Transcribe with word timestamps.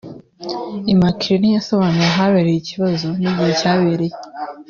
Immaculée 0.93 1.39
ntiyasobanuye 1.49 2.07
ahabereye 2.13 2.57
iki 2.59 2.69
kibazo 2.71 3.07
n’igihe 3.19 3.51
cyabereye 3.59 4.15